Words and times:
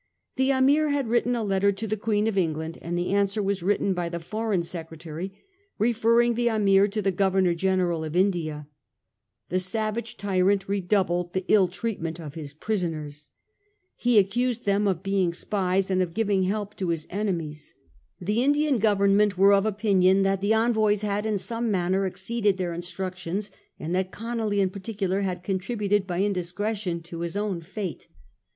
The 0.35 0.51
Ameer 0.51 0.89
had 0.89 1.09
written 1.09 1.35
a 1.35 1.43
letter 1.43 1.71
to 1.73 1.85
the 1.85 1.95
Queen 1.95 2.25
of 2.25 2.35
England, 2.35 2.75
and 2.81 2.97
the 2.97 3.11
answer 3.13 3.43
was 3.43 3.61
written 3.61 3.93
by 3.93 4.09
the 4.09 4.19
Foreign 4.19 4.63
Secretary, 4.63 5.31
referring 5.77 6.33
the 6.33 6.47
Ameer 6.49 6.87
to 6.87 7.03
the 7.03 7.11
Governor 7.11 7.53
General 7.53 8.03
of 8.03 8.15
India. 8.15 8.67
The 9.49 9.59
savage 9.59 10.17
tyrant 10.17 10.67
re 10.67 10.81
doubled 10.81 11.33
the 11.33 11.45
ill 11.47 11.67
treatment 11.67 12.19
of 12.19 12.33
his 12.33 12.51
captives. 12.51 13.29
He 13.95 14.17
accused 14.17 14.65
them 14.65 14.87
of 14.87 15.03
being 15.03 15.33
spies 15.35 15.91
and 15.91 16.01
of 16.01 16.15
giving 16.15 16.41
help 16.45 16.75
to 16.77 16.89
his 16.89 17.05
enemies. 17.11 17.75
The 18.19 18.41
Indian 18.43 18.79
Government 18.79 19.37
were 19.37 19.53
of 19.53 19.67
opinion 19.67 20.23
that 20.23 20.41
the 20.41 20.55
envoys 20.55 21.03
had 21.03 21.27
in 21.27 21.37
some 21.37 21.69
manner 21.69 22.07
exceeded 22.07 22.57
their 22.57 22.71
instruc 22.73 23.17
tions, 23.17 23.51
and 23.77 23.93
that 23.93 24.09
Conolly 24.11 24.61
in 24.61 24.71
particular 24.71 25.21
had 25.21 25.43
contributed 25.43 26.07
by 26.07 26.21
indiscretion 26.23 27.01
to 27.03 27.19
his 27.19 27.37
own 27.37 27.59
fate. 27.61 28.07